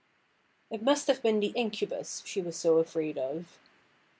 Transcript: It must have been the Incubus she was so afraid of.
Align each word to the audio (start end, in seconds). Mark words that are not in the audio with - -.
It 0.71 0.81
must 0.81 1.05
have 1.05 1.21
been 1.21 1.39
the 1.41 1.53
Incubus 1.53 2.23
she 2.25 2.41
was 2.41 2.55
so 2.57 2.79
afraid 2.79 3.19
of. 3.19 3.59